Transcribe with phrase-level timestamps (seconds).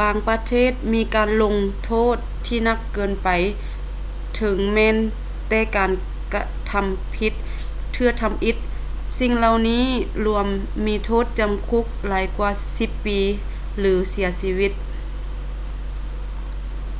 [0.00, 1.54] ບາງປະເທດມີການລົງ
[1.84, 3.28] ໂທດທີ່ໜັກເກີນໄປ
[4.36, 4.96] ເຖິງແມ່ນ
[5.48, 5.90] ແຕ່ການ
[6.34, 7.32] ກະທຳຜິດ
[7.92, 8.56] ເທື່ອທຳອິດ
[9.18, 9.84] ສິ່ງເຫຼົ່ານີ້
[10.26, 10.46] ລວມ
[10.86, 13.18] ມີໂທດຈຳຄຸກຫຼາຍກວ່າ 10 ປີ
[13.78, 14.72] ຫຼື ເສຍຊີວິດ